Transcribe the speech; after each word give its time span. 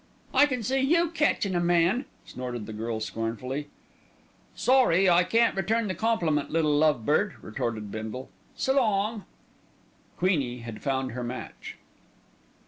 "I 0.33 0.47
can 0.47 0.63
see 0.63 0.79
you 0.79 1.11
catchin' 1.11 1.55
a 1.55 1.59
man," 1.59 2.05
snorted 2.25 2.65
the 2.65 2.73
girl 2.73 2.99
scornfully. 3.01 3.67
"Sorry 4.55 5.07
I 5.07 5.23
can't 5.23 5.55
return 5.55 5.87
the 5.87 5.93
compliment, 5.93 6.49
little 6.49 6.75
love 6.75 7.05
bird," 7.05 7.35
retorted 7.43 7.91
Bindle. 7.91 8.31
"S'long!" 8.57 9.25
"Queenie" 10.17 10.61
had 10.61 10.81
found 10.81 11.11
her 11.11 11.23
match. 11.23 11.77